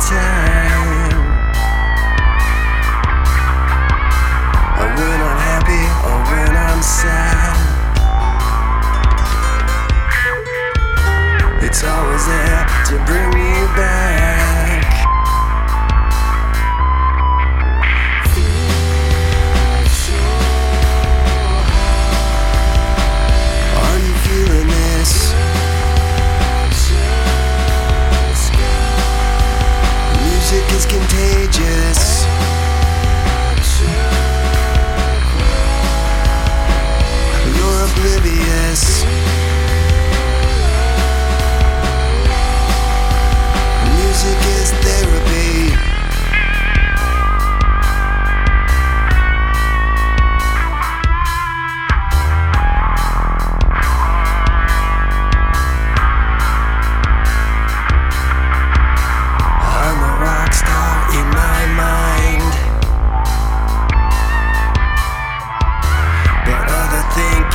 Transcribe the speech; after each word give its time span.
time. 0.00 0.35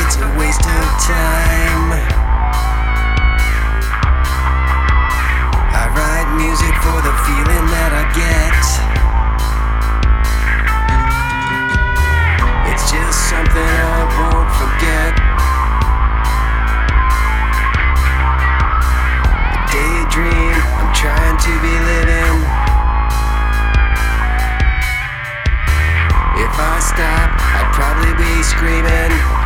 It's 0.00 0.16
a 0.16 0.28
waste 0.38 0.62
of 0.62 0.86
time. 1.02 1.90
I 5.74 5.84
write 5.94 6.28
music 6.38 6.74
for 6.82 6.98
the 7.02 7.14
feeling 7.26 7.66
that 7.72 7.92
I 7.92 8.04
get. 8.14 8.64
It's 12.70 12.86
just 12.90 13.18
something 13.28 13.74
I 13.98 14.02
won't 14.18 14.50
forget. 14.60 15.14
A 19.54 19.58
daydream 19.72 20.58
I'm 20.78 20.90
trying 20.94 21.38
to 21.42 21.52
be 21.64 21.74
living. 21.90 22.38
If 26.38 26.54
I 26.54 26.78
stop, 26.80 27.30
I'd 27.58 27.70
probably 27.74 28.14
be 28.14 28.42
screaming. 28.42 29.37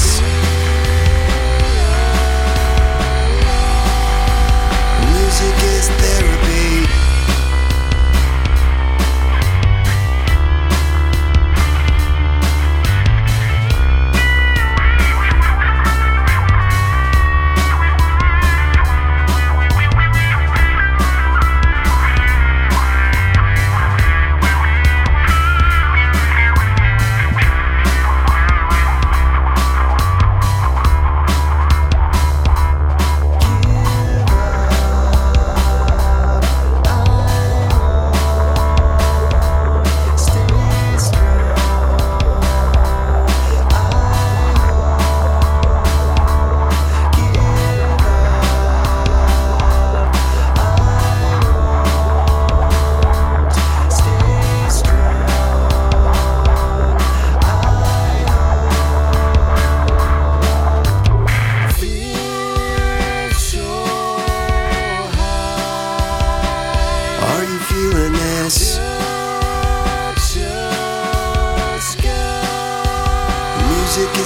Oblivious. 0.00 0.43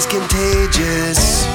Contagious. 0.09 1.45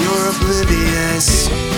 You're 0.00 0.28
oblivious. 0.30 1.73